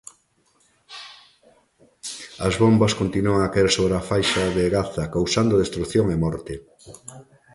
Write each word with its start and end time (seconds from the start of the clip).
As 2.47 2.53
bombas 2.61 2.97
continuan 3.01 3.41
a 3.43 3.51
caer 3.53 3.69
sobra 3.75 3.95
a 3.99 4.05
faixa 4.09 4.43
de 4.57 4.63
Gaza 4.75 5.03
causando 5.15 5.61
destrución 5.63 6.05
e 6.15 6.17
morte 6.25 6.53